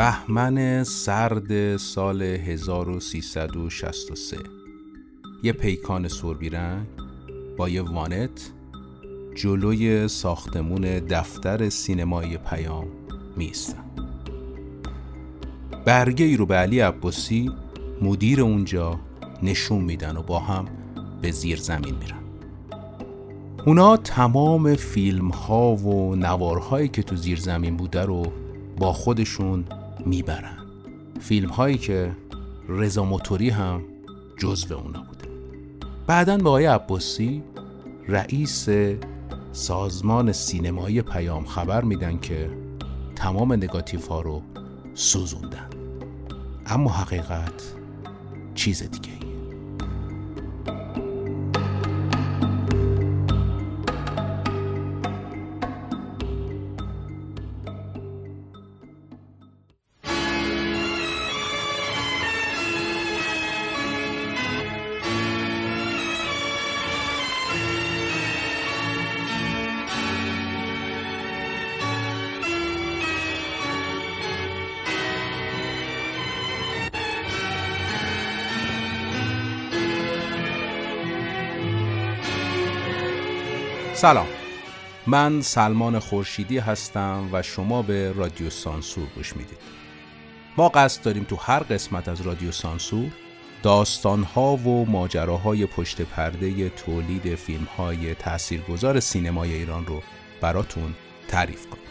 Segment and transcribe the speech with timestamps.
[0.00, 4.36] بهمن سرد سال 1363
[5.42, 6.50] یه پیکان سربی
[7.56, 8.52] با یه وانت
[9.34, 12.86] جلوی ساختمون دفتر سینمایی پیام
[13.36, 13.84] میستن
[15.84, 17.50] برگه ای رو به علی عباسی
[18.02, 19.00] مدیر اونجا
[19.42, 20.64] نشون میدن و با هم
[21.22, 22.20] به زیر زمین میرن.
[23.66, 28.22] اونا تمام فیلم ها و نوارهایی که تو زیر زمین بوده رو
[28.78, 29.64] با خودشون
[30.06, 30.56] می‌برن.
[31.20, 32.16] فیلم هایی که
[32.68, 33.82] رضا موتوری هم
[34.38, 35.28] جزو اونا بوده.
[36.06, 37.42] بعدا به آقای عباسی
[38.08, 38.68] رئیس
[39.52, 42.50] سازمان سینمایی پیام خبر میدن که
[43.16, 44.42] تمام نگاتیف ها رو
[44.94, 45.70] سوزوندن.
[46.66, 47.74] اما حقیقت
[48.54, 49.19] چیز دیگه
[84.00, 84.26] سلام.
[85.06, 89.58] من سلمان خورشیدی هستم و شما به رادیو سانسور گوش می‌دید.
[90.56, 93.10] ما قصد داریم تو هر قسمت از رادیو سانسور
[93.62, 100.02] داستانها و ماجراهای پشت پرده تولید فیلمهای تاثیرگذار سینمای ایران رو
[100.40, 100.94] براتون
[101.28, 101.84] تعریف کنیم.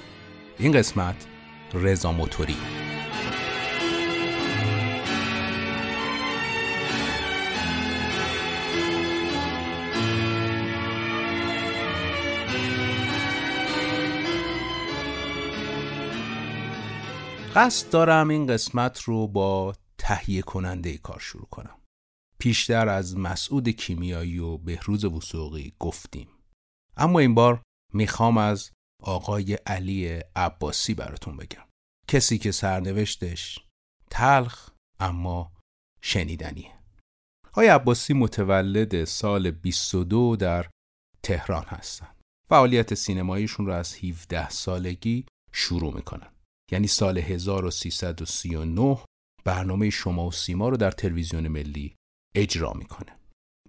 [0.59, 1.15] این قسمت
[1.73, 2.57] رضا موتوری.
[17.55, 21.79] قصد دارم این قسمت رو با تهیه کننده کار شروع کنم.
[22.39, 26.27] پیشتر از مسعود کیمیایی و بهروز وسوقی گفتیم.
[26.97, 27.61] اما این بار
[27.93, 28.71] می‌خوام از
[29.03, 31.65] آقای علی عباسی براتون بگم.
[32.07, 33.59] کسی که سرنوشتش
[34.11, 35.53] تلخ اما
[36.01, 36.79] شنیدنیه.
[37.47, 40.69] آقای عباسی متولد سال 22 در
[41.23, 42.15] تهران هستند.
[42.49, 46.31] فعالیت سینماییشون رو از 17 سالگی شروع می‌کنن.
[46.71, 48.99] یعنی سال 1339
[49.45, 51.95] برنامه شما و سیما رو در تلویزیون ملی
[52.35, 53.19] اجرا می‌کنه.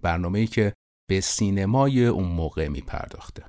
[0.01, 0.73] برنامه ای که
[1.09, 3.45] به سینمای اون موقع می پرداخته.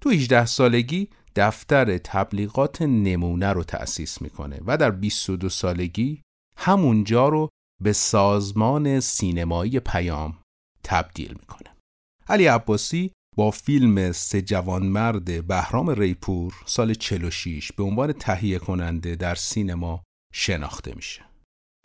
[0.00, 6.22] تو 18 سالگی دفتر تبلیغات نمونه رو تأسیس می‌کنه و در 22 سالگی
[6.56, 7.48] همونجا رو
[7.82, 10.38] به سازمان سینمایی پیام
[10.84, 11.74] تبدیل می‌کنه.
[12.28, 19.34] علی عباسی با فیلم سه جوانمرد بهرام ریپور سال 46 به عنوان تهیه کننده در
[19.34, 21.22] سینما شناخته میشه.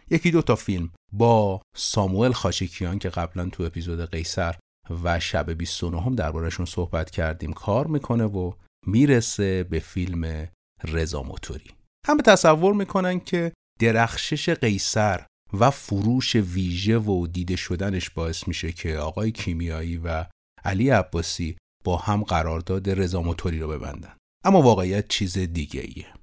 [0.10, 4.56] یکی دو تا فیلم با ساموئل خاشکیان که قبلا تو اپیزود قیصر
[5.04, 8.54] و شب 29 هم دربارهشون صحبت کردیم کار می‌کنه و
[8.88, 10.48] می‌رسه به فیلم
[10.84, 11.72] رضا موتوری.
[12.08, 18.98] همه تصور می‌کنن که درخشش قیصر و فروش ویژه و دیده شدنش باعث میشه که
[18.98, 20.26] آقای کیمیایی و
[20.64, 24.18] علی عباسی با هم قرارداد رضا موتوری رو ببندن.
[24.44, 26.14] اما واقعیت چیز دیگه ایه.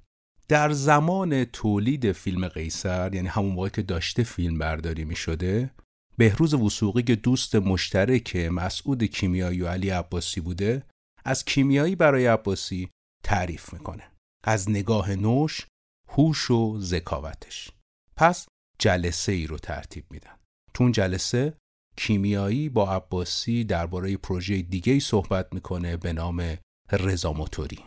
[0.47, 5.71] در زمان تولید فیلم قیصر یعنی همون موقع که داشته فیلم برداری می شده
[6.17, 10.83] بهروز وسوقی که دوست مشترک مسعود کیمیایی و علی عباسی بوده
[11.25, 12.89] از کیمیایی برای عباسی
[13.23, 14.11] تعریف می‌کنه.
[14.43, 15.67] از نگاه نوش
[16.09, 17.71] هوش و ذکاوتش.
[18.15, 18.47] پس
[18.79, 20.35] جلسه ای رو ترتیب میدن.
[20.73, 21.53] تو جلسه
[22.01, 26.57] کیمیایی با عباسی درباره پروژه دیگه صحبت می‌کنه به نام
[26.91, 27.79] رضا موتوری.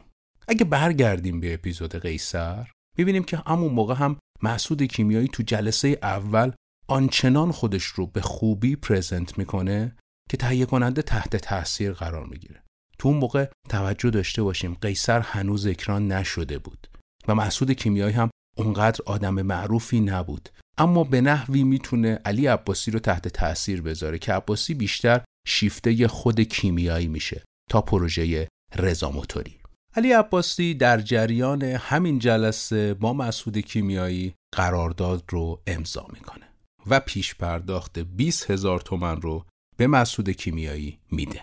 [0.49, 6.53] اگه برگردیم به اپیزود قیصر ببینیم که همون موقع هم محسود کیمیایی تو جلسه اول
[6.89, 9.97] آنچنان خودش رو به خوبی پرزنت می‌کنه
[10.31, 12.63] که تهیه کننده تحت تاثیر قرار می‌گیره.
[12.99, 16.87] تو اون موقع توجه داشته باشیم قیصر هنوز اکران نشده بود
[17.29, 20.49] و محسود کیمیایی هم اونقدر آدم معروفی نبود
[20.79, 26.41] اما به نحوی می‌تونه علی عباسی رو تحت تاثیر بذاره که عباسی بیشتر شیفته خود
[26.41, 29.57] کیمیایی میشه تا پروژه رضا موتوری.
[29.97, 36.49] علی عباسی در جریان همین جلسه با مسعود کیمیایی قرارداد رو امضا می‌کنه
[36.87, 39.45] و پیش پرداخت 20 هزار تومن رو
[39.77, 41.41] به مسعود کیمیایی میده.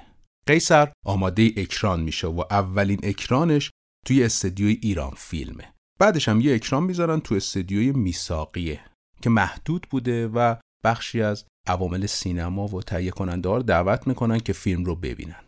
[0.48, 3.72] قیصر آماده اکران میشه و اولین اکرانش
[4.06, 5.74] توی استدیوی ایران فیلمه.
[6.00, 8.80] بعدش هم یه اکران می‌ذارن تو استدیوی میساقیه
[9.22, 14.54] که محدود بوده و بخشی از عوامل سینما و تهیه کننده رو دعوت می‌کنن که
[14.54, 15.44] فیلم رو ببینن.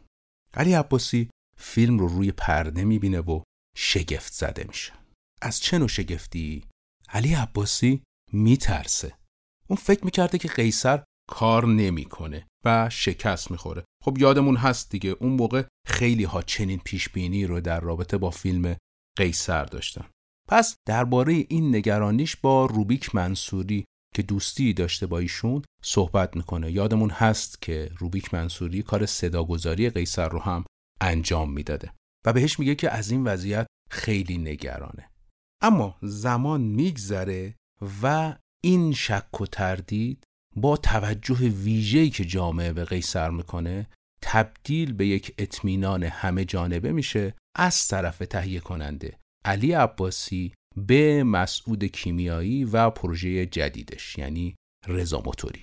[0.54, 3.42] علی عباسی فیلم رو روی پرده می‌بینه و
[3.78, 4.94] شگفت زده میشه.
[5.42, 6.64] از چه نوع شگفتی؟
[7.10, 9.18] علی عباسی میترسه
[9.68, 15.34] اون فکر می‌کرده که قیصر کار نمی‌کنه و شکست می‌خوره خب یادمون هست دیگه اون
[15.34, 18.76] موقع خیلی ها چنین پیش بینی رو در رابطه با فیلم
[19.18, 20.06] قیصر داشتن
[20.50, 23.86] پس درباره این نگرانیش با روبیک منصوری
[24.16, 26.72] که دوستی داشته با ایشون صحبت می‌کنه.
[26.72, 30.66] یادمون هست که روبیک منصوری کار صداگذاری قیصر رو هم
[31.02, 31.94] انجام می‌داده
[32.26, 35.10] و بهش میگه که از این وضعیت خیلی نگرانه.
[35.62, 37.56] اما زمان میگذره
[38.04, 40.24] و این شک و تردید
[40.56, 43.88] با توجه ویژه‌ای که جامعه به قیصر می‌کنه
[44.22, 51.84] تبدیل به یک اطمینان همه جانبه میشه از طرف تهیه کننده علی عباسی به مسعود
[51.84, 54.56] کیمیایی و پروژه جدیدش یعنی
[54.88, 55.62] رضا موتوری.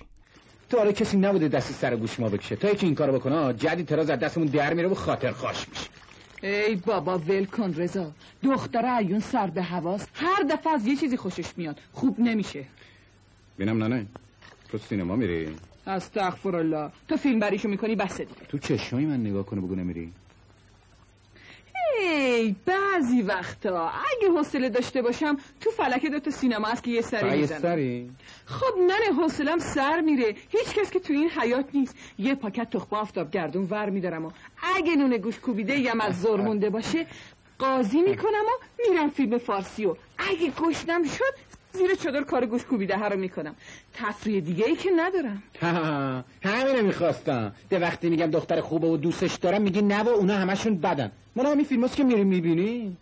[0.69, 2.55] تو حالا کسی نبوده دست سر گوش ما بکشه.
[2.55, 5.89] تا یکی این کارو بکنه جدید تراز از دستمون در میره و خاطر خاش میشه.
[6.43, 8.11] ای بابا ول کن رضا.
[8.43, 11.79] دختر ایون سرد هواست هر دفعه از یه چیزی خوشش میاد.
[11.93, 12.65] خوب نمیشه.
[13.57, 14.05] بینم نه
[14.69, 15.47] تو سینما میری؟
[15.87, 16.89] استغفر الله.
[17.07, 18.31] تو فیلم بریشو می‌کنی بس دیگه.
[18.49, 20.13] تو چشمای من نگاه کنه بگو نمیری.
[21.99, 23.89] ای بعضی وقتا.
[23.89, 27.59] اگه حوصله داشته باشم تو فلکه دو تا سینما هست که یه سری می‌زنم.
[27.59, 28.11] سری؟
[28.45, 30.35] خب ننه حوصلم سر میره.
[30.49, 31.95] هیچ کس که تو این حیات نیست.
[32.17, 34.31] یه پاکت تخم آفتاب گردون ور میدارم و
[34.75, 37.05] اگه نون گوش کوبیده یم از زور مونده باشه
[37.59, 42.97] قاضی می‌کنم و میرم فیلم فارسی و اگه گشنم شد زیر چادر کار گوش کوبیده
[42.97, 43.55] ها رو می‌کنم.
[43.93, 45.43] تفریح دیگه ای که ندارم.
[45.61, 47.55] ها همینو می‌خواستم.
[47.69, 51.11] ده وقتی میگم دختر خوبه و دوستش دارم میگی نه و اونا همشون بدن.
[51.35, 52.97] من همین فیلم که میری می‌بینی؟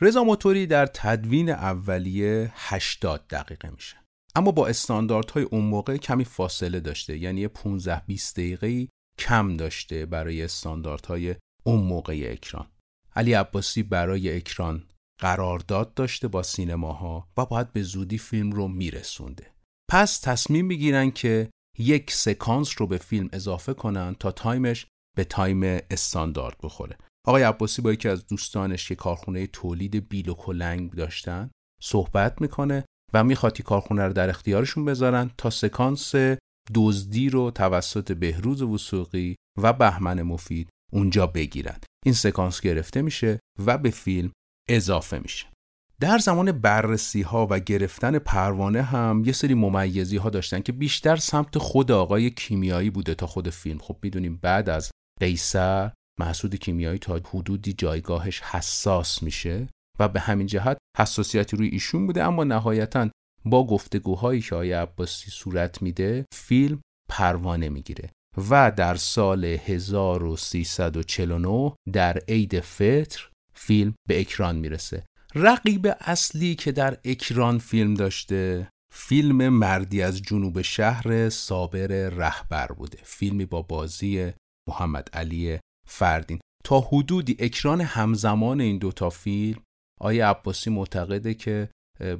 [0.00, 3.96] رضا موتوری در تدوین اولیه 80 دقیقه میشه.
[4.36, 7.18] اما با استانداردهای اون موقع کمی فاصله داشته.
[7.18, 8.88] یعنی 15 20 دقیقه
[9.18, 12.66] کم داشته برای استانداردهای اون موقع اکران.
[13.16, 14.82] علی عباسی برای اکران
[15.20, 19.54] قرارداد داشته با سینماها و باید به زودی فیلم رو میرسونده.
[19.90, 25.24] پس تصمیم می‌گیرن که یک سکانس رو به فیلم اضافه کنن تا time ش به
[25.24, 26.96] time استاندارد بخوره.
[27.26, 31.50] آقای عباسی با یکی از دوستانش که کارخونه تولید بیل و کلنگ داشتن
[31.82, 36.14] صحبت می‌کنه و می‌خواد کارخونه رو در اختیارشون بذارن تا سکانس
[36.74, 41.78] دزدی رو توسط بهروز وثوقی و بهمن مفید اونجا بگیرن.
[42.04, 44.32] این سکانس گرفته میشه و به فیلم
[44.68, 45.46] اضافه میشه.
[46.00, 51.16] در زمان بررسی ها و گرفتن پروانه هم یه سری ممیزی ها داشتن که بیشتر
[51.16, 53.78] سمت خود آقای کیمیایی بوده تا خود فیلم.
[53.78, 54.90] خب می‌دونیم بعد از
[55.20, 55.90] قیصر
[56.20, 59.68] محسود کیمیایی تا حدودی جایگاهش حساس میشه
[59.98, 62.24] و به همین جهت حساسیتی روی ایشون بوده.
[62.24, 63.10] اما نهایتا
[63.44, 68.10] با گفتگوهایی که آقای عباسی صورت میده فیلم پروانه می‌گیره
[68.50, 73.28] و در سال 1349 در عید فطر
[73.66, 75.04] فیلم به اکران می‌رسه.
[75.34, 82.98] رقیب اصلی که در اکران فیلم داشته فیلم مردی از جنوب شهر صابر رهبر بوده.
[83.02, 84.32] فیلمی با بازی
[84.68, 85.58] محمد علی
[85.88, 86.40] فردین.
[86.64, 89.62] تا حدودی اکران همزمان این دوتا فیلم
[90.00, 91.68] آیا عباسی معتقده که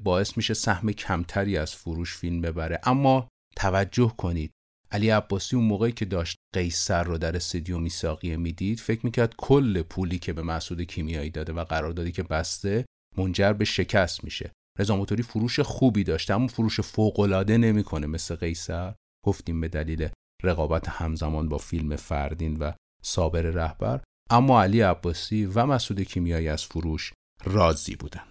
[0.05, 2.81] باعث میشه سهم کمتری از فروش فیلم ببره.
[2.85, 4.51] اما توجه کنید
[4.95, 9.83] علی عباسی اون موقعی که داشت قیصر رو در استودیو میساقیه می‌دید فکر می‌کرد کل
[9.83, 12.85] پولی که به مسعود کیمیایی داده و قراردادی که بسته
[13.19, 14.53] منجر به شکست میشه.
[14.79, 18.95] رضا موتوری فروش خوبی داشته اما فروش فوق العاده نمی‌کنه مثل قیصر.
[19.27, 20.09] گفتیم به دلیل
[20.43, 22.73] رقابت همزمان با فیلم فردین و
[23.03, 24.01] صابر رهبر.
[24.31, 27.13] اما علی عباسی و مسعود کیمیایی از فروش
[27.45, 28.23] راضی بودن.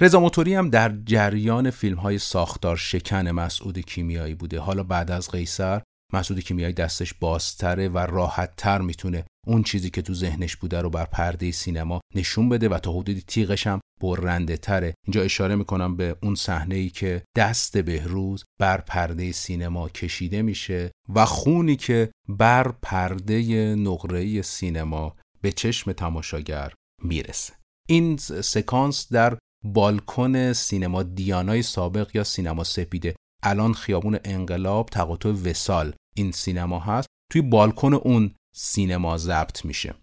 [0.00, 4.60] رضا موتوری هم در جریان فیلم های ساختار شکن مسعود کیمیایی بوده.
[4.60, 5.82] حالا بعد از قیصر
[6.12, 11.04] مسعود کیمیایی دستش بازتره و راحتتر می‌تونه اون چیزی که تو ذهنش بوده رو بر
[11.04, 16.16] پرده سینما نشون بده و تا حدودی تیغش هم برنده تره اینجا اشاره می‌کنم به
[16.22, 22.72] اون صحنه ای که دست بهروز بر پرده سینما کشیده میشه و خونی که بر
[22.82, 26.72] پرده نقره سینما به چشم تماشاگر
[27.02, 27.52] می‌رسه.
[27.88, 33.14] این سکانس در بالکن سینما دیانای سابق یا سینما سپیده
[33.46, 39.94] الان خیابون انقلاب تقاطع وسال این سینما هست توی بالکن اون سینما ضبط میشه.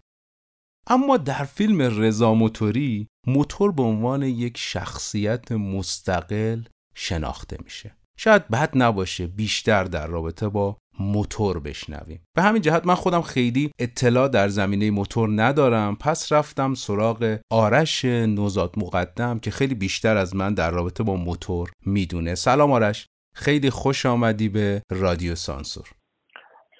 [0.87, 6.61] اما در فیلم رضا موتوری موتور به عنوان یک شخصیت مستقل
[6.95, 7.95] شناخته میشه.
[8.17, 12.23] شاید بد نباشه بیشتر در رابطه با موتور بشنویم.
[12.35, 15.95] به همین جهت من خودم خیلی اطلاع در زمینه موتور ندارم.
[15.95, 21.71] پس رفتم سراغ آرش نوزاد مقدم که خیلی بیشتر از من در رابطه با موتور
[21.85, 22.35] می‌دونه.
[22.35, 23.07] سلام آرش.
[23.35, 25.85] خیلی خوش آمدی به رادیو سانسور.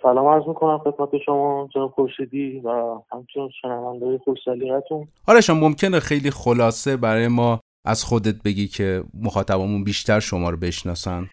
[0.01, 6.31] سلام عرض می‌کنم خدمت شما جناب خورشیدی و همچنین شنونده خوش سلیقتون آرش ممکنه خیلی
[6.31, 11.29] خلاصه برای ما از خودت بگی که مخاطبامون بیشتر شما رو بشناسن.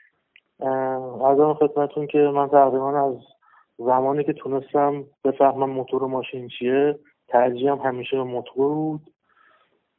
[1.25, 3.15] ارزم خدمتتون که من تقریبا از
[3.79, 6.99] زمانی که تونستم بفهمم موتور ماشین چیه
[7.29, 9.01] ترجیحم همیشه به موتور بود.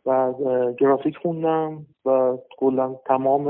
[0.05, 0.33] و
[0.79, 3.47] گرافیک خوندم و کلا تمام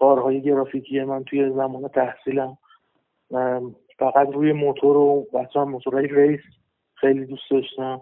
[0.00, 2.58] کارهای گرافیکی من توی زمان تحصیلم
[3.98, 6.40] فقط روی موتور و مثلا موتورهای ریس
[6.94, 8.00] خیلی دوست داشتم.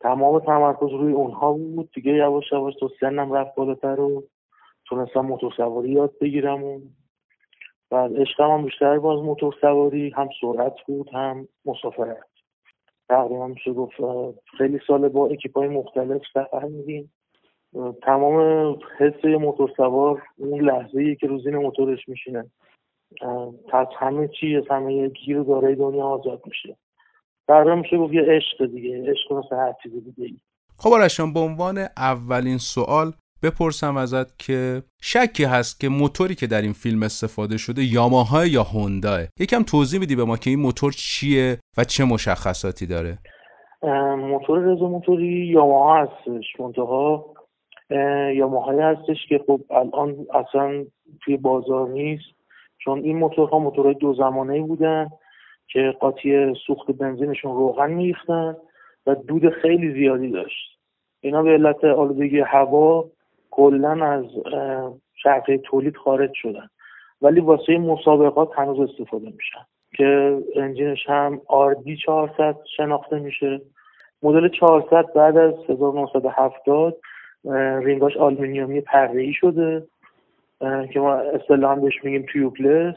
[0.00, 1.90] تمام تمرکز روی اونها بود.
[1.94, 4.24] دیگه یواش یواش تو سنم رفت بالاتر و
[4.88, 6.80] تونستم موتور سواری یاد بگیرم و
[7.90, 12.26] بعد عشقم هم بیشتر باز موتور سواری هم سرعت بود هم مسافرت.
[13.08, 13.96] تقریبا میشه گفت
[14.58, 17.12] خیلی سال با اکیپای مختلف سفر میدیم.
[18.02, 22.50] تمام حس موتور سوار اون لحظه ای که روزین موتورش میشینه.
[23.72, 26.76] از همه چی از همه گیر و دارای دنیا آزاد میشه.
[27.48, 30.34] در میشه گفت یه عشق دیگه عشق مثل هر چیز دیگه
[30.78, 36.62] خب آرشان به عنوان اولین سوال بپرسم ازت که شکی هست که موتوری که در
[36.62, 40.92] این فیلم استفاده شده یاماها یا هونداه یکم توضیح میدی به ما که این موتور
[40.92, 43.18] چیه و چه مشخصاتی داره؟
[44.18, 47.24] موتور رزو موتوری یاماها هستش منتها.
[48.34, 50.84] یاماهایی هستش که خب الان اصلا
[51.20, 52.36] توی بازار نیست.
[52.78, 55.08] چون این موتورها موتورهای دو زمانه بودن
[55.68, 58.56] که قاطی سوخت بنزینشون روغن میریختن
[59.06, 60.78] و دود خیلی زیادی داشت.
[61.20, 63.04] اینا به علت آلودگی هوا
[63.50, 64.24] کلا از
[65.14, 66.68] شرطه تولید خارج شدن.
[67.22, 69.66] ولی واسه مسابقات هنوز استفاده میشن.
[69.96, 73.60] که engine ش هم RD 400 شناخته میشه.
[74.22, 77.00] مدل 400 بعد از 1970
[77.82, 79.86] رینگاش آلومینیومی پره‌ای شده
[80.92, 82.94] که ما اصطلاحا بهش میگیم tubeless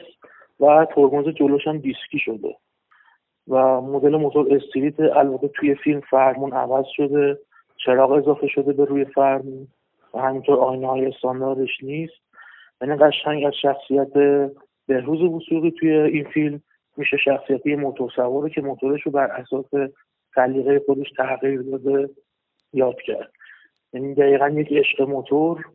[0.59, 2.55] و ترمز جلوش هم دیسکی شده.
[3.47, 7.37] و مدل موتور street البته توی فیلم فرمون عوض شده
[7.85, 9.67] چراغ اضافه شده به روی فرمون
[10.13, 12.13] و همینطور آینه های استانداردش نیست.
[12.81, 14.13] یعنی قشنگ از شخصیت
[14.87, 16.61] بهروز وسوقی توی این فیلم
[16.97, 19.65] میشه شخصیتی موتور سواره که موتورش رو بر اساس
[20.35, 22.09] سلیقه خودش تغییر داده
[22.73, 23.31] یاد کرد.
[23.93, 25.65] یعنی دقیقا یک عشق موتور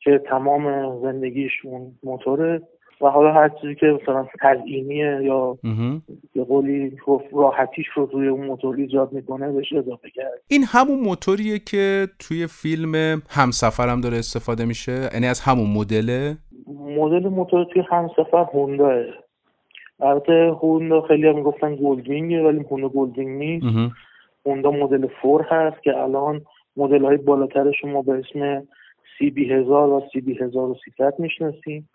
[0.00, 2.62] که تمام زندگیشون موتوره
[3.00, 5.58] و حالا هر چیزی که مثلا تزئینیه یا
[6.34, 6.96] یه قولی
[7.32, 10.42] راحتیش رو توی اون موتور ایجاد می‌کنه بهش اضافه کرد.
[10.48, 16.36] این همون موتوریه که توی فیلم همسفرم داره استفاده میشه؟ یعنی از همون مدله؟
[16.98, 18.92] مدل موتور توی همسفر هونداست
[20.00, 23.66] البته هوندا خیلی هم می‌گفتن گلدوینگه ولی هوندا گلدوینگ نیست.
[24.46, 26.40] هوندا مدل four هست که الان
[26.76, 28.66] مدل های بالاتر شما به اسم
[29.18, 31.88] CB هزار و CB هزار و سیصد می‌شناسیم.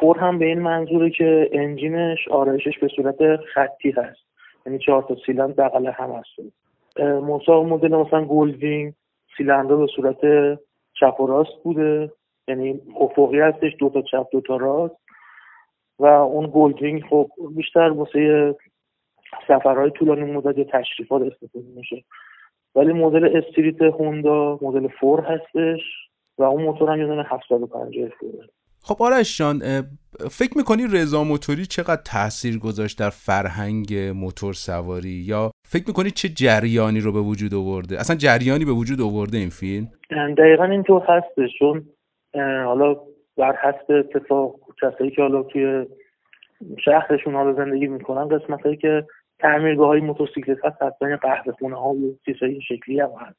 [0.00, 4.20] four هم به این منظوره که engine ش آرایشش به صورت خطی هست.
[4.66, 6.54] یعنی چهار تا سیلندر بغل هم هست.
[7.02, 8.92] موساق مدل مثلا گلدوینگ
[9.36, 10.20] سیلندر به صورت
[10.92, 12.12] چپ و راست بوده.
[12.48, 14.96] یعنی افقی هستش دو تا چپ دو تا راست.
[15.98, 18.54] و اون گلدوینگ خب بیشتر واسه
[19.48, 22.04] سفرهای طولانی مدت تشریفات استفاده میشه.
[22.74, 25.80] ولی مدل street هوندا مدل four هستش
[26.38, 28.48] و اون موتور هم یه دونه 750 four ه
[28.82, 29.58] خب آرش جان
[30.30, 36.28] فکر می‌کنی رضا موتوری چقدر تاثیر گذاشت در فرهنگ موتور سواری؟ یا فکر می‌کنی چه
[36.28, 39.86] جریانی رو به وجود آورده؟ اصلا جریانی به وجود آورده این فیلم؟
[40.38, 41.84] دقیقا اینطور هستش چون
[42.66, 42.96] حالا
[43.36, 45.86] بر حسب اتفاق کسایی که حالا توی
[46.84, 49.04] شهرشون حالا زندگی می‌کنن قسمت هایی که
[49.40, 53.38] تعمیرگاه های موتورسیکلت هست حتما قهوه خونه ها و چیزهای شکلی هم هست.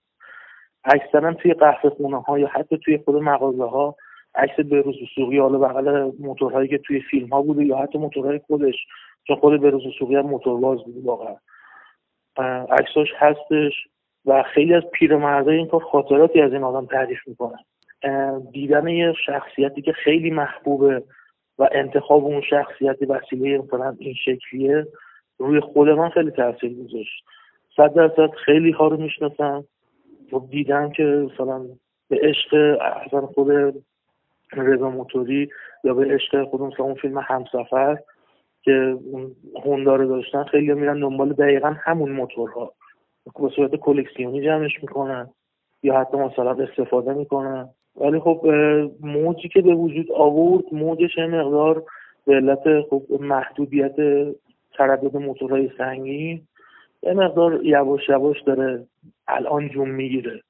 [0.83, 3.95] اکثرا توی قهوه خونه ها یا حتی توی خود مغازه ها
[4.35, 8.75] عکس بروز سوقی حالا بغل موتورهایی که توی فیلم ها بوده یا حتی موتورهای خودش
[9.27, 11.35] چون خود بروز سوقی هم موتورباز بوده واقعا.
[12.69, 13.73] عکساش هستش
[14.25, 17.59] و خیلی از پیرمردای این کار خاطراتی از این آدم تعریف می‌کنن.
[18.51, 21.03] دیدن یه شخصیتی که خیلی محبوبه
[21.59, 24.87] و انتخاب اون شخصیتی وسیله مثلا این شکلیه
[25.41, 27.23] روی خود من خیلی تاثیر گذاشت.
[27.75, 29.63] صد درصد خیلی ها رو می‌شناسم.
[30.31, 31.65] خب دیدم که مثلا
[32.09, 33.75] به عشق اصلا خود
[34.53, 35.49] رضا موتوری
[35.83, 37.97] یا به عشق خود مثلا اون فیلم همسفر
[38.63, 38.97] که
[39.65, 42.73] هوندا رو داشتن خیلی میرن دنبال دقیقا همون موتورها.
[43.39, 45.29] به صورت کلکسیونی جمعش می‌کنن
[45.83, 47.69] یا حتی مثلا استفاده می‌کنن.
[47.95, 48.47] ولی خب
[49.01, 51.83] موجی که به وجود آورد موجش مقدار
[52.25, 53.95] به علت خب محدودیت
[54.77, 56.47] تردد موتورهای سنگین
[57.03, 58.87] یه مقدار یواش یواش داره
[59.27, 60.41] الان جون می‌گیره.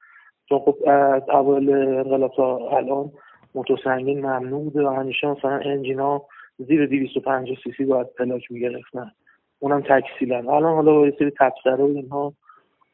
[0.50, 3.12] چون خب از اول انقلاب تا الان
[3.56, 6.22] موتور سنگین ممنوع بوده و همیشه مثلا انجینا
[6.58, 9.12] زیر 250 سی سی باید پلاک می‌گرفتن.
[9.60, 10.50] اونم تک سیلند.
[10.50, 12.34] الان حالا با یه سری تبصره و اینها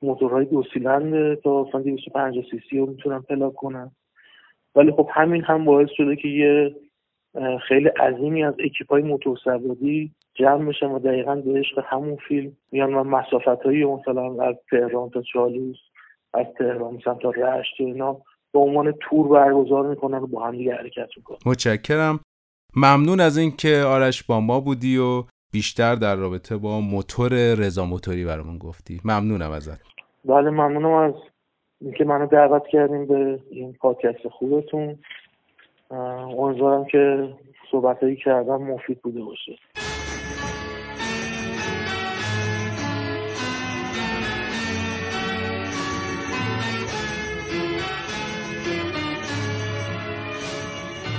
[0.02, 3.92] موتورهای دو سیلنده تا مثلا 250 سی سی رو می‌تونن پلاک کنن.
[4.76, 6.76] ولی خب همین هم باعث شده که یه
[7.68, 13.04] خیلی عظیمی از اکیپای موتورسواری جمع میشن و دقیقا به عشق همون فیلم میان و
[13.04, 15.78] مسافت هایی مثلا از تهران تا چالوس
[16.34, 18.18] از تهران مثلا تا رشت اینا
[18.54, 21.38] به عنوان تور برگزار می‌کنن و با هم دیگه حرکت می‌کنن.
[21.46, 22.20] متشکرم.
[22.76, 28.26] ممنون از اینکه آرش با ما بودی و بیشتر در رابطه با موتور رضا موتوری
[28.26, 29.02] برامون گفتی.
[29.06, 29.82] ممنونم ازت.
[30.26, 31.14] بله ممنونم از
[31.82, 34.98] اینکه منو دعوت کردیم به این پادکست خوبتون.
[35.92, 37.34] امیدوارم که
[37.72, 39.58] صحبتهایی کردم مفید بوده باشه.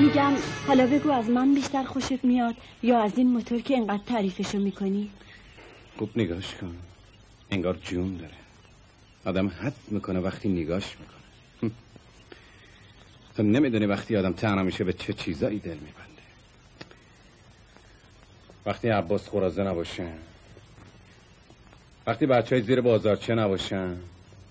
[0.01, 0.33] میگم
[0.67, 5.11] حالا بگو از من بیشتر خوشت میاد یا از این موتور که انقدر تعریفشو می‌کنی؟
[5.99, 6.77] خوب نگاش کن.
[7.51, 8.33] انگار جون داره.
[9.27, 11.18] آدم حد می‌کنه وقتی نگاش می‌کنه.
[13.39, 16.23] تو نمی‌دونی وقتی آدم تنها میشه به چه چیزایی دل میبنده.
[18.67, 20.13] وقتی عباس خورازه نباشن
[22.07, 23.97] وقتی بچه های زیر بازارچه نباشن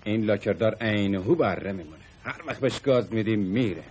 [0.04, 1.96] این لاکردار عینهو بره میمونه.
[2.24, 3.82] هر وقت بهش گاز میدیم میره.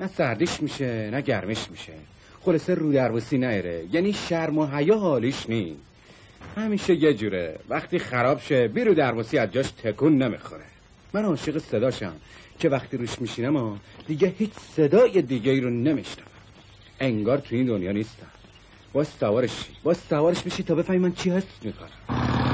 [0.00, 1.92] نه سردیش میشه نه گرمش میشه.
[2.40, 5.76] خلاصه رو دربوسی نیره یعنی شرم و حیا حالیش نی.
[6.56, 7.58] همیشه یه جوره.
[7.68, 10.64] وقتی خراب شه بیرو دربوسی از جاش تکون نمی‌خوره.
[11.12, 12.12] من عاشق صداشم.
[12.58, 16.24] که وقتی روش میشینم دیگه هیچ صدای دیگه ای رو نمیشنم
[17.00, 18.26] انگار تو این دنیا نیستم.
[18.92, 21.48] باز سوارش باز سوارش میشی تا بفهمی من چی هست.
[21.62, 22.45] می‌کنم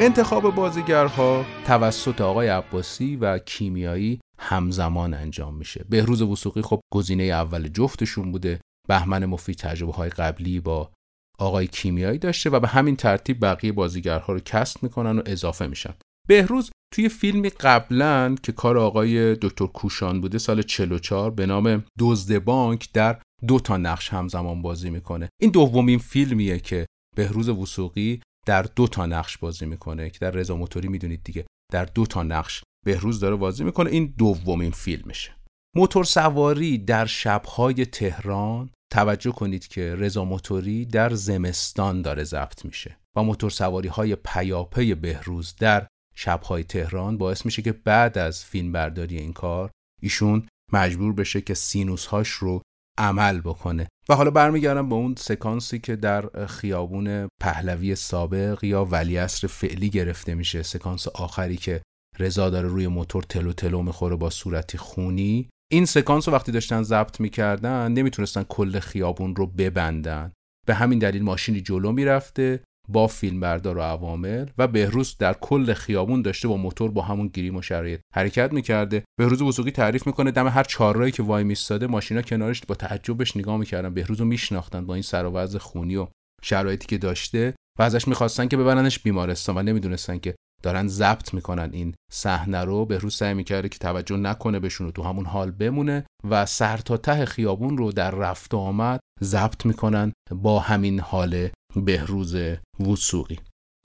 [0.00, 5.84] انتخاب بازیگرها توسط آقای عباسی و کیمیایی همزمان انجام میشه.
[5.88, 8.60] بهروز وسوقی خب گزینه اول جفتشون بوده.
[8.88, 10.90] بهمن مفید تجربه های قبلی با
[11.38, 15.94] آقای کیمیایی داشته و به همین ترتیب بقیه بازیگرها رو کست می‌کنن و اضافه میشن.
[16.28, 22.44] بهروز توی فیلمی قبلا که کار آقای دکتر کوشان بوده سال 44 به نام دزد
[22.44, 25.28] بانک در دو تا نقش همزمان بازی می‌کنه.
[25.40, 30.10] این دومین فیلمیه که بهروز وسوقی در دو تا نقش بازی می‌کنه.
[30.10, 33.90] که در رضا موتوری می‌دونید دیگه در دو تا نقش بهروز داره بازی می‌کنه.
[33.90, 35.36] این دومین فیلمشه.
[35.76, 42.98] موتور سواری در شبهای تهران توجه کنید که رضا موتوری در زمستان داره ضبط میشه
[43.16, 48.72] و موتور سواری های پیاپی بهروز در شبهای تهران باعث میشه که بعد از فیلم
[48.72, 49.70] برداری این کار
[50.02, 52.62] ایشون مجبور بشه که سینوس هاش رو
[52.98, 53.88] عمل بکنه.
[54.10, 60.34] و حالا برمیگردم به اون سکانسی که در خیابون پهلوی سابق یا ولیعصر فعلی گرفته
[60.34, 60.62] میشه.
[60.62, 61.82] سکانس آخری که
[62.18, 65.48] رضا داره روی موتور تلو تلو می‌خوره با صورتی خونی.
[65.72, 70.32] این سکانس رو وقتی داشتن ضبط می‌کردن نمی‌تونستن کل خیابون رو ببندن.
[70.66, 72.60] به همین دلیل ماشینی جلو می‌رفته.
[72.88, 77.56] با فیلمبردار و عوامل و بهروز در کل خیابون داشته با موتور با همون گریم
[77.56, 79.04] و شرایط حرکت می‌کرده.
[79.18, 83.56] بهروز وسوقی تعریف می‌کنه دم هر چهارراهی که وای میستاده ماشینا کنارش با تعجبش نگاه
[83.56, 83.94] می‌کردن.
[83.94, 86.06] بهروز رو میشناختن با این سر و خونی و
[86.42, 91.70] شرایطی که داشته و ازش می‌خواستن که ببرنش بیمارستان و نمی‌دونستن که دارن ضبط می‌کنن
[91.72, 92.84] این صحنه رو.
[92.84, 96.96] بهروز سعی می‌کرده که توجه نکنه بهشون و تو همون حال بمونه و سر تا
[96.96, 102.36] ته خیابون رو در رفت و آمد ضبط می‌کنن با همین حال بهروز
[102.80, 103.38] وسوقی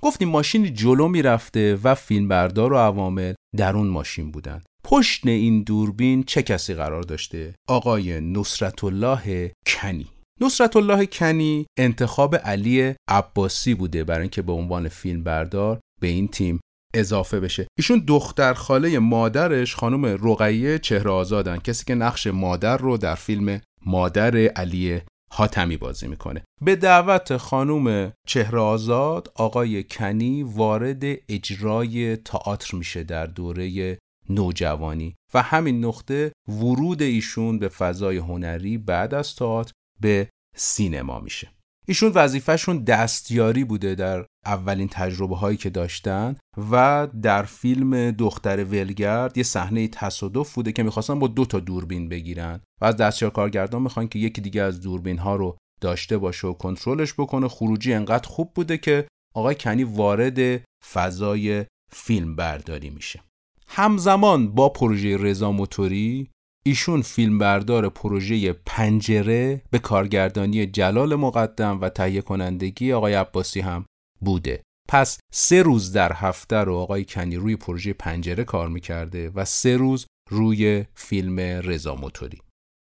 [0.04, 4.62] گفتیم ماشینی جلو می‌رفته و فیلمبردار و عوامل در اون ماشین بودن.
[4.86, 10.08] پشت این دوربین چه کسی قرار داشته؟ آقای نصرت الله کنی.
[10.41, 16.60] نصرت الله کنی انتخاب علی عباسی بوده برای اینکه به عنوان فیلمبردار به این تیم
[16.93, 17.67] اضافه بشه.
[17.78, 23.62] ایشون دختر خاله مادرش خانم رقیه چهره آزادن کسی که نقش مادر رو در فیلم
[23.86, 25.02] مادر علی
[25.36, 26.43] حاتمی بازی می‌کنه.
[26.62, 33.98] به دعوت خانوم چهره آزاد آقای کنی وارد اجرای تئاتر میشه در دوره
[34.30, 35.15] نوجوانی.
[35.34, 41.53] و همین نقطه ورود ایشون به فضای هنری بعد از تئاتر به سینما میشه.
[41.88, 46.36] ایشون وظیفهشون دستیاری بوده در اولین تجربه هایی که داشتن
[46.72, 52.10] و در فیلم دختر ولگرد یه صحنه تصادف بوده که می‌خواستن با دو تا دوربین
[52.10, 56.48] بگیرن و از دستیار کارگردان می‌خوان که یکی دیگه از دوربین ها رو داشته باشه
[56.48, 57.48] و کنترلش بکنه.
[57.48, 60.62] خروجی انقدر خوب بوده که آقای کنی وارد
[60.93, 63.22] فضای فیلم برداری میشه.
[63.67, 66.30] همزمان با پروژه رضا موتوری
[66.65, 73.86] ایشون فیلمبردار پروژه پنجره به کارگردانی جلال مقدم و تهیه کنندگی آقای عباسی هم
[74.21, 74.63] بوده.
[74.89, 79.78] پس سه روز در هفته رو آقای کنی روی پروژه پنجره کار می‌کرده و سه
[79.78, 82.41] روز روی فیلم رضا موتوری.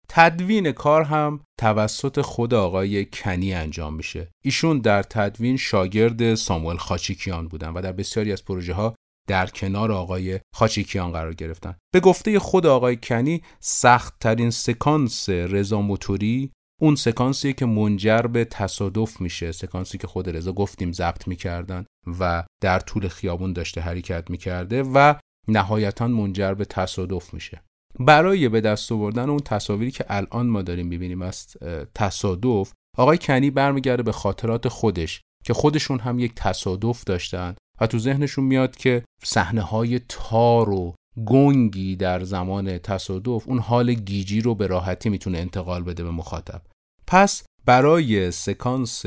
[0.09, 4.27] تدوین کار هم توسط خود آقای کنی انجام میشه.
[4.45, 8.95] ایشون در تدوین شاگرد ساموئل خاچیکیان بودن و در بسیاری از پروژه ها
[9.27, 11.75] در کنار آقای خاچیکیان قرار گرفتن.
[11.93, 18.45] به گفته خود آقای کنی سخت ترین سکانس رضا موتوری اون سکانسی که منجر به
[18.45, 21.85] تصادف میشه سکانسی که خود رضا گفتیم ضبط می‌کردن
[22.19, 25.13] و در طول خیابون داشته حرکت می‌کرده و
[25.47, 27.61] نهایتا منجر به تصادف میشه.
[27.99, 31.57] برای به دست آوردن اون تصاویری که الان ما داریم می‌بینیم از
[31.95, 37.99] تصادف آقای کنی برمیگرده به خاطرات خودش که خودشون هم یک تصادف داشتن و تو
[37.99, 44.55] ذهنشون میاد که صحنه های تار و گنگی در زمان تصادف اون حال گیجی رو
[44.55, 46.61] به راحتی می‌تونه انتقال بده به مخاطب.
[47.07, 49.03] پس برای سکانس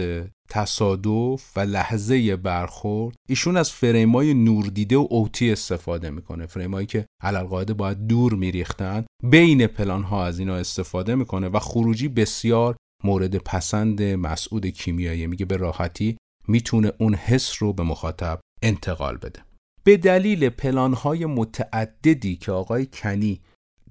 [0.51, 6.47] تصادف و لحظه برخورد ایشون از فریمای نوردیده و اوتی استفاده می‌کنه.
[6.47, 12.09] فریمایی که علالقاعده باید دور میریختن بین پلان ها از اینا استفاده می‌کنه و خروجی
[12.09, 15.27] بسیار مورد پسند مسعود کیمیایی.
[15.27, 16.17] میگه به راحتی
[16.49, 19.50] می‌تونه اون حس رو به مخاطب انتقال بده.
[19.91, 23.41] به دلیل پلانهای متعددی که آقای کنی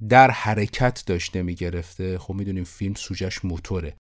[0.10, 3.98] در حرکت داشته می‌گرفته خب می‌دونیم فیلم سوجش موتوره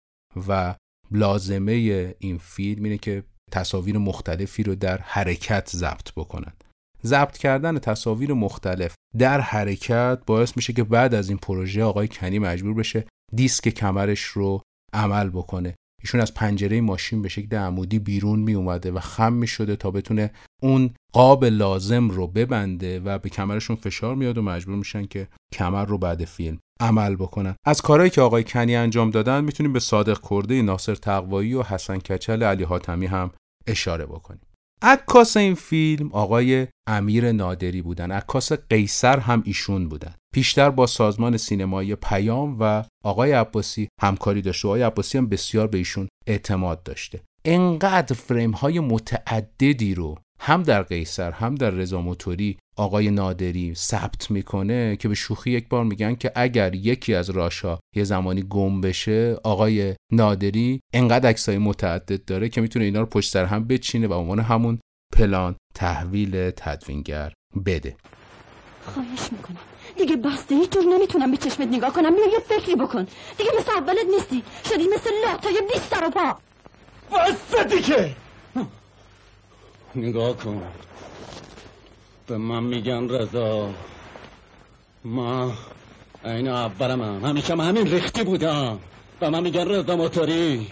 [0.48, 0.76] و
[1.12, 1.74] لازمه
[2.20, 6.54] این فیلم اینه که تصاویر مختلفی رو در حرکت ضبط بکنن.
[7.06, 12.40] ضبط کردن تصاویر مختلف در حرکت باعث میشه که بعد از این پروژه آقای کنی
[12.40, 14.62] مجبور بشه دیسک کمرش رو
[14.94, 15.76] عمل بکنه.
[16.02, 19.92] ایشون از پنجره ماشین به شکل عمودی بیرون می اومده و خم می شده تا
[19.92, 20.32] بتونه
[20.62, 25.86] اون قاب لازم رو ببنده و به کمرشون فشار میاد و مجبور میشن که کمر
[25.86, 27.56] رو بعد فیلم عمل بکنن.
[27.66, 31.98] از کارهایی که آقای کنی انجام دادن می‌تونیم به صادق کرده ناصر تقوایی و حسن
[31.98, 33.32] کچل علی حاتمی هم
[33.68, 34.42] اشاره بکنیم.
[34.82, 38.12] عکاس این فیلم آقای امیر نادری بودن.
[38.12, 40.14] عکاس قیصر هم ایشون بودن.
[40.34, 45.68] پیشتر با سازمان سینمایی پیام و آقای عباسی همکاری داشته و آقای عباسی هم بسیار
[45.68, 47.22] به ایشون اعتماد داشته.
[47.46, 54.32] انقدر فریم های متعددی رو هم در قیصر هم در رضا موتوری آقای نادری ثبت
[54.32, 58.82] می‌کنه که به شوخی یک بار میگن که اگر یکی از راشا یه زمانی گم
[58.82, 64.08] بشه آقای نادری انقدر عکسای متعدد داره که می‌تونه اینا رو پشت سر هم بچینه
[64.08, 64.80] و عنوان همون
[65.16, 67.34] پلان تحویل تدوینگر
[67.66, 67.96] بده.
[68.86, 69.58] خواهش می‌کنم.
[70.00, 72.16] دیگه بسته هیچ جور نمی‌تونم به چشمت نگاه کنم.
[72.16, 73.08] بیا یه فکری بکن.
[73.38, 74.44] دیگه مثل اولت نیستی.
[74.70, 76.38] شدی مثل لاتای بیست سر و پا.
[77.18, 78.16] بسته دیگه.
[79.96, 80.64] نگاه کن.
[82.28, 83.70] به من میگن رضا.
[85.06, 85.54] ما
[86.26, 88.80] این اولم هم همیشه همین ریختی بودم.
[89.20, 90.68] به من میگن رضا موتوری.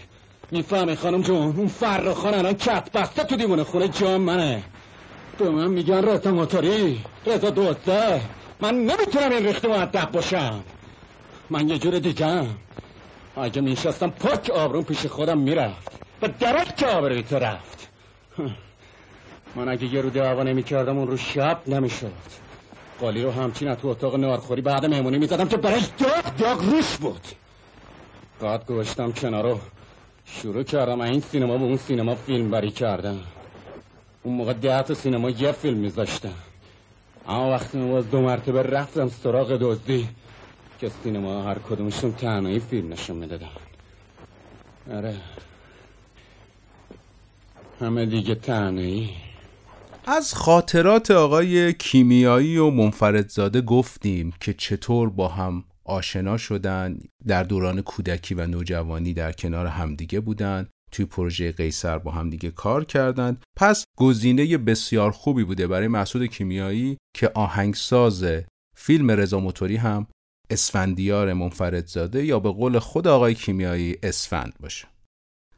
[0.51, 4.63] می‌فهمی خانم جون اون فرخان الان کت بسته تو دیوونه خونه جام منه.
[5.37, 7.01] به من میگن رضا موتوری.
[7.25, 8.21] رضا دوسته
[8.59, 10.63] من نمی‌تونم این ریختی معدب باشم.
[11.49, 12.45] من یه جور دیگم
[13.35, 15.91] اگه میشستم پاک آبرون پیش خودم می‌رفت.
[16.19, 17.89] به درک که آبروی تو رفت؟
[19.55, 22.37] من اگه یه رو دعوا نمی کردم اون رو شب نمی‌شد.
[22.99, 27.21] قالی رو همچین تو اتاق نارخوری بعد مهمونی می‌زدم که برش داغ داغ روش بود.
[28.39, 29.59] بعد گوشتم کنارو
[30.25, 33.19] شروع کردم این سینما به اون سینما فیلم بری کردم
[34.23, 36.33] اون موقع ده تا سینما یه فیلم میذاشتم
[37.27, 40.07] اما وقتی باز دو مرتبه رفتم سراغ دزدی
[40.79, 43.47] که سینما هر کدومشون تنهایی فیلم نشون می‌دادن.
[44.93, 45.15] آره.
[47.79, 49.09] همه دیگه تنهایی.
[50.05, 57.81] از خاطرات آقای کیمیایی و منفردزاده گفتیم که چطور با هم آشنا شدن در دوران
[57.81, 60.67] کودکی و نوجوانی در کنار همدیگه بودن.
[60.91, 63.43] توی پروژه قیصر با همدیگه کار کردند.
[63.57, 68.25] پس گزینه بسیار خوبی بوده برای محسود کیمیایی که آهنگساز
[68.75, 70.07] فیلم رضا موتوری هم
[70.49, 74.87] اسفندیار منفردزاده یا به قول خود آقای کیمیایی اسفند باشه.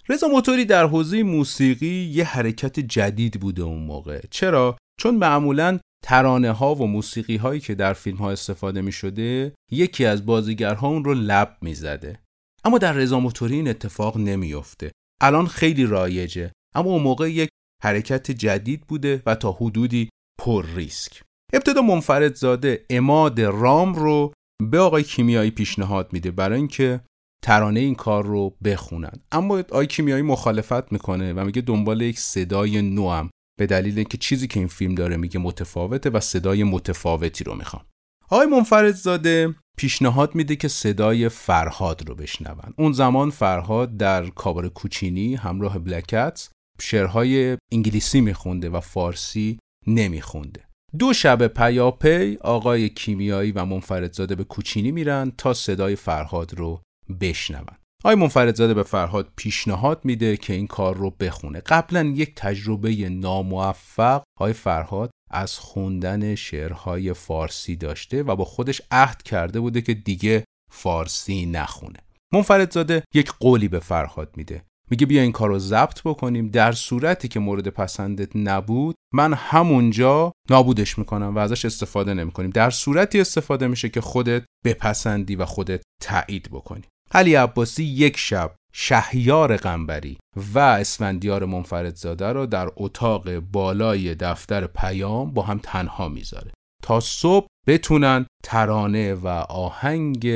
[0.09, 4.21] رضا موتوری در حوزه موسیقی یه حرکت جدید بوده اون موقع.
[4.31, 9.53] چرا؟ چون معمولا ترانه ها و موسیقی هایی که در فیلم ها استفاده می شده
[9.71, 12.19] یکی از بازیگرها اون رو لب می زده.
[12.63, 14.91] اما در رضا موتوری این اتفاق نمیافته.
[15.21, 16.51] الان خیلی رایجه.
[16.75, 17.49] اما اون موقع یک
[17.83, 20.09] حرکت جدید بوده و تا حدودی
[20.41, 21.21] پر ریسک.
[21.53, 24.33] ابتدا منفرد زاده اماد رام رو
[24.71, 27.01] به آقای کیمیایی پیشنهاد میده برای اینکه
[27.43, 29.13] ترانه این کار رو بخونن.
[29.31, 33.29] اما آقای کیمیایی مخالفت می‌کنه و میگه دنبال یک صدای نوام
[33.59, 37.85] به دلیل اینکه چیزی که این فیلم داره میگه متفاوته و صدای متفاوتی رو می‌خوام
[38.29, 42.73] آقای منفردزاده پیشنهاد میده که صدای فرهاد رو بشنون.
[42.77, 46.49] اون زمان فرهاد در کابار کوچینی همراه بلکت
[46.81, 50.63] شعرهای انگلیسی میخونده و فارسی نمیخونده.
[50.99, 56.81] دو شب پیاپی آقای کیمیایی و منفردزاده به کوچینی میرن تا صدای فرهاد رو
[57.21, 57.77] بشنون.
[58.03, 61.59] آقای منفردزاده به فرهاد پیشنهاد میده که این کار رو بخونه.
[61.59, 69.23] قبلا یک تجربه ناموفق های فرهاد از خوندن شعرهای فارسی داشته و با خودش عهد
[69.23, 71.99] کرده بوده که دیگه فارسی نخونه.
[72.33, 74.63] منفردزاده یک قولی به فرهاد میده.
[74.91, 76.49] میگه بیا این کار رو ضبط بکنیم.
[76.49, 82.49] در صورتی که مورد پسندت نبود من همونجا نابودش می‌کنم و ازش استفاده نمی‌کنیم.
[82.49, 86.83] در صورتی استفاده میشه که خودت بپسندی و خودت تایید بکنی.
[87.11, 90.17] علی عباسی یک شب شهیار قنبری
[90.53, 96.51] و اسفندیار منفردزاده رو در اتاق بالای دفتر پیام با هم تنها می‌ذاره
[96.83, 100.27] تا صبح بتونن ترانه و آهنگ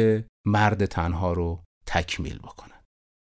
[0.47, 2.81] مرد تنها رو تکمیل بکنن.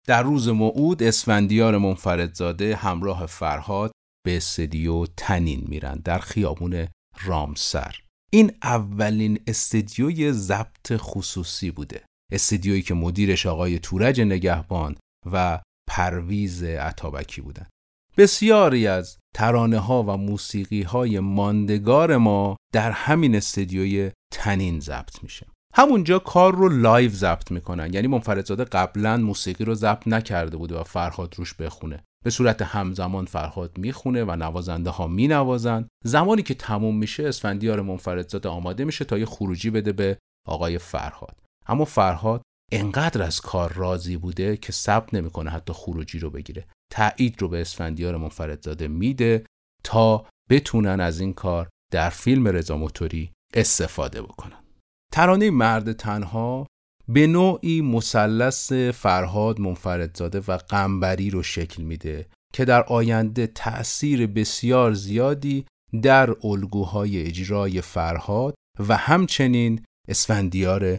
[0.07, 3.93] در روز موعود اسفندیار منفردزاده همراه فرهاد
[4.27, 6.89] به استدیو تنین میرن در خیابون
[7.25, 7.97] رامسر.
[8.33, 12.05] این اولین استدیوی ضبط خصوصی بوده.
[12.33, 14.97] استدیویی که مدیرش آقای تورج نگهبان
[15.33, 17.71] و پرویز عطابکی بودند.
[18.17, 25.47] بسیاری از ترانه ها و موسیقی های ماندگار ما در همین استدیوی تنین ضبط میشه.
[25.75, 27.95] همونجا کار رو live ضبط می‌کنن.
[27.95, 32.05] یعنی منفردزاده قبلا موسیقی رو ضبط نکرده بوده و فرهاد روش بخونه.
[32.25, 35.89] به صورت همزمان فرهاد می‌خونه و نوازنده ها مینوازن.
[36.05, 41.37] زمانی که تموم میشه اسفندیار منفردزاده آماده میشه تا یه خروجی بده به آقای فرهاد.
[41.69, 46.67] اما فرهاد انقدر از کار راضی بوده که صبر نمی‌کنه حتی خروجی رو بگیره.
[46.93, 49.45] تایید رو به اسفندیار منفردزاده میده
[49.85, 54.65] تا بتونن از این کار در فیلم رضا موتوری استفاده بکنن.
[55.13, 56.67] ترانه مرد تنها
[57.09, 64.93] به نوعی مثلث فرهاد منفردزاده و قنبری رو شکل میده که در آینده تأثیر بسیار
[64.93, 65.67] زیادی
[66.03, 68.55] در الگوهای اجرای فرهاد
[68.89, 70.99] و همچنین اسفندیار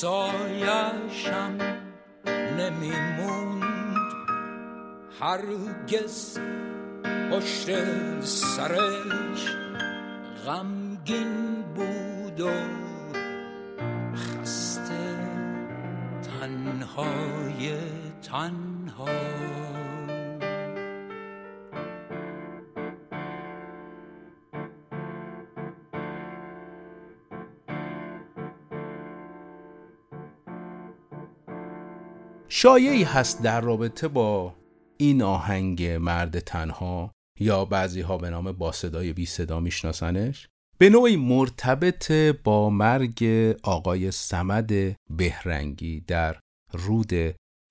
[0.00, 1.58] سایشم
[2.58, 4.12] نمیموند.
[5.20, 6.38] هرگز
[7.30, 7.66] پشت
[8.20, 9.56] سرش
[10.46, 12.50] غمگین بود و
[16.22, 17.74] تنهای
[18.22, 19.69] تنها.
[32.62, 34.54] شایعی هست در رابطه با
[34.96, 40.90] این آهنگ مرد تنها یا بعضی ها به نام با صدای بی صدا میشناسنش؟ به
[40.90, 42.12] نوعی مرتبط
[42.44, 43.24] با مرگ
[43.62, 44.72] آقای سمد
[45.10, 46.36] بهرنگی در
[46.72, 47.12] رود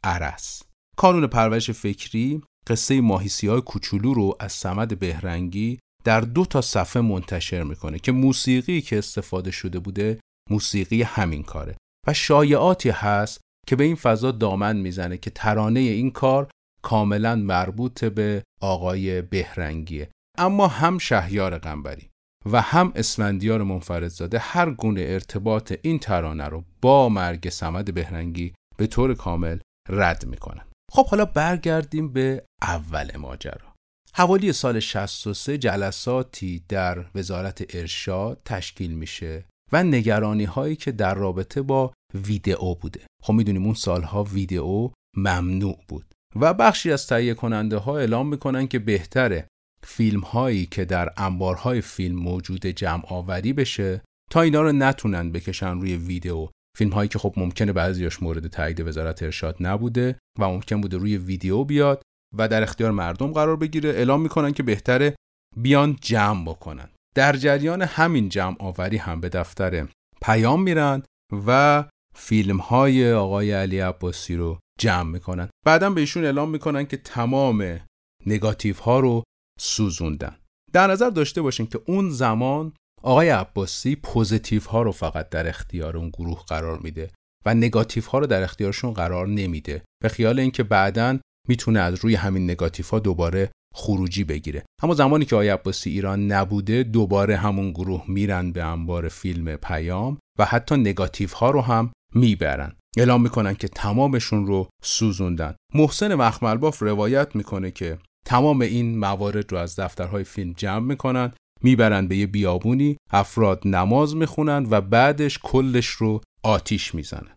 [0.03, 0.63] عرس.
[0.97, 7.01] کانون پرورش فکری قصه ماهیسی های کوچولو رو از سمد بهرنگی در دو تا صفحه
[7.01, 11.75] منتشر می‌کنه که موسیقی که استفاده شده بوده موسیقی همین کاره
[12.07, 16.49] و شایعاتی هست که به این فضا دامن می‌زنه که ترانه این کار
[16.83, 20.09] کاملا مربوط به آقای بهرنگیه.
[20.37, 22.09] اما هم شهیار قنبری
[22.51, 28.87] و هم اسفندیار منفردزاده هر گونه ارتباط این ترانه رو با مرگ سمد بهرنگی به
[28.87, 30.65] طور کامل رد می‌کنن.
[30.91, 33.69] خب حالا برگردیم به اول ماجرا.
[34.13, 41.61] حوالی سال 63 جلساتی در وزارت ارشاد تشکیل میشه و نگرانی هایی که در رابطه
[41.61, 43.01] با ویدئو بوده.
[43.23, 46.05] خب می‌دونیم اون سالها ویدئو ممنوع بود.
[46.35, 49.47] و بخشی از تهیه کننده ها اعلام می‌کنن که بهتره
[49.83, 55.81] فیلم هایی که در انبارهای فیلم موجود جمع آوری بشه تا اینا رو نتونن بکشن
[55.81, 60.81] روی ویدیو فیلم هایی که خب ممکنه بعضیاش مورد تایید وزارت ارشاد نبوده و ممکن
[60.81, 62.01] بوده روی ویدیو بیاد
[62.37, 63.89] و در اختیار مردم قرار بگیره.
[63.89, 65.15] اعلام می‌کنن که بهتره
[65.57, 66.89] بیان جمع بکنن.
[67.15, 69.87] در جریان همین جمع آوری هم به دفتر
[70.21, 71.03] پیام میرن
[71.47, 71.83] و
[72.15, 75.49] فیلم های آقای علی عباسی رو جمع می‌کنن.
[75.65, 77.79] بعدا به ایشون اعلام می‌کنن که تمام
[78.25, 79.23] نگاتیو ها رو
[79.59, 80.35] سوزوندن.
[80.73, 85.97] در نظر داشته باشین که اون زمان آقای عباسی پوزیتیو ها رو فقط در اختیار
[85.97, 87.11] اون گروه قرار میده
[87.45, 89.83] و نگاتیو ها رو در اختیارشون قرار نمیده.
[90.03, 94.65] به خیال اینکه بعدا می‌تونه از روی همین نگاتیو ها دوباره خروجی بگیره.
[94.83, 100.17] اما زمانی که آقای عباسی ایران نبوده دوباره همون گروه میرن به انبار فیلم پیام
[100.39, 102.75] و حتی نگاتیو ها رو هم می‌برن.
[102.97, 105.55] اعلام می‌کنن که تمامشون رو سوزوندن.
[105.73, 112.07] محسن مخملباف روایت می‌کنه که تمام این موارد رو از دفترهای فیلم جمع می‌کنن می‌برن
[112.07, 117.35] به یه بیابونی افراد نماز می‌خونن و بعدش کلش رو آتیش می‌زنن.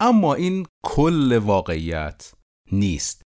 [0.00, 2.32] اما این کل واقعیت
[2.72, 3.22] نیست.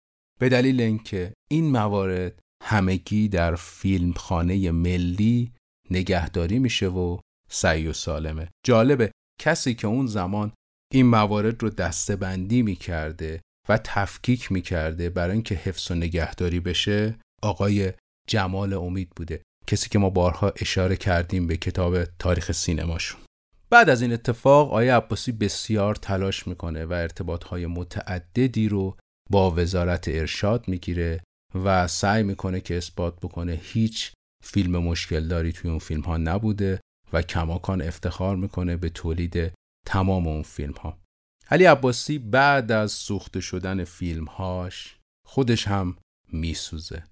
[0.41, 5.53] به دلیل اینکه این موارد همگی در فیلمخانه ملی
[5.91, 7.19] نگهداری میشه و
[7.51, 8.49] سعی و سالمه.
[8.67, 9.11] جالبه
[9.41, 10.53] کسی که اون زمان
[10.93, 17.19] این موارد رو دسته بندی می‌کرده و تفکیک می‌کرده برای اینکه حفظ و نگهداری بشه
[17.43, 17.93] آقای
[18.29, 23.21] جمال امید بوده کسی که ما بارها اشاره کردیم به کتاب تاریخ سینماشون.
[23.71, 28.97] بعد از این اتفاق آقای عباسی بسیار تلاش می‌کنه و ارتباطهای متعددی رو
[29.31, 31.21] با وزارت ارشاد می‌گیره
[31.55, 34.13] و سعی می‌کنه که اثبات بکنه هیچ
[34.45, 36.81] فیلم مشکل داری توی اون فیلم ها نبوده
[37.13, 39.53] و کماکان افتخار می‌کنه به تولید
[39.89, 40.99] تمام اون فیلم ها
[41.51, 44.97] علی عباسی بعد از سوخته شدن فیلمهاش
[45.27, 45.97] خودش هم
[46.33, 47.03] میسوزه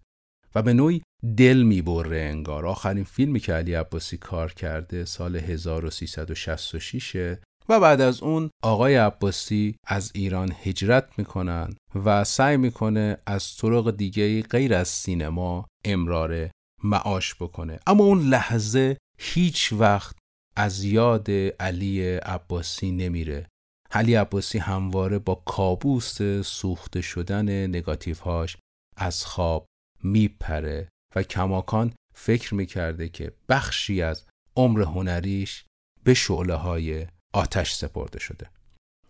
[0.55, 1.03] و به نوعی
[1.37, 2.67] دل می‌بره انگار.
[2.67, 7.37] آخرین فیلمی که علی عباسی کار کرده سال 1366
[7.69, 13.97] و بعد از اون آقای عباسی از ایران هجرت می‌کنن و سعی می‌کنه از طرق
[13.97, 16.51] دیگه غیر از سینما امرار
[16.85, 17.79] معاش بکنه.
[17.87, 20.16] اما اون لحظه هیچ وقت
[20.57, 23.49] از یاد علی عباسی نمیره.
[23.91, 28.57] علی عباسی همواره با کابوس سوخته شدن نگاتیوهاش
[28.97, 29.67] از خواب
[30.03, 34.25] میپره و کماکان فکر می‌کرده که بخشی از
[34.57, 35.65] عمر هنریش
[36.05, 38.51] به شعله های آتش سپرده شده.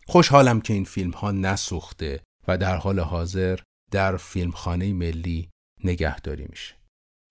[0.06, 3.58] خوشحالم که این فیلم ها نسوخته و در حال حاضر
[3.90, 5.48] در فیلمخانه ملی
[5.84, 6.74] نگهداری میشه.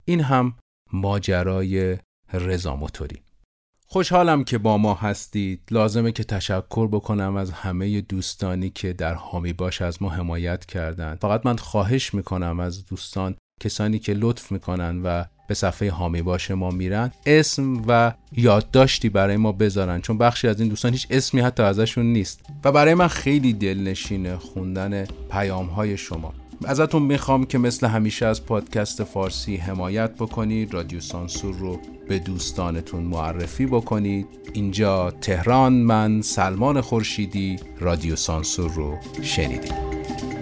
[0.06, 0.58] این هم
[0.93, 1.97] ماجرای
[2.34, 3.24] رضا موتوری.
[3.88, 5.62] خوشحالم که با ما هستید.
[5.71, 11.17] لازمه که تشکر بکنم از همه دوستانی که در حامی باش از ما حمایت کردند.
[11.21, 16.52] فقط من خواهش می‌کنم از دوستان کسانی که لطف می‌کنن و به صفحه حامی باش
[16.52, 20.02] ما میرن اسم و یادداشتی برای ما بذارن.
[20.02, 22.39] چون بخشی از این دوستان هیچ اسمی حتی ازشون نیست.
[22.63, 26.34] و برای من خیلی دلنشینه خوندن پیام های شما.
[26.65, 33.03] ازتون می‌خوام که مثل همیشه از پادکست فارسی حمایت بکنید رادیو سانسور رو به دوستانتون
[33.03, 34.27] معرفی بکنید.
[34.53, 40.35] اینجا تهران من سلمان خورشیدی رادیو سانسور رو شنیدید.